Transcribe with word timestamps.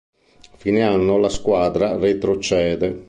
A 0.53 0.57
fine 0.57 0.81
anno 0.81 1.19
la 1.19 1.29
squadra 1.29 1.95
retrocede. 1.95 2.99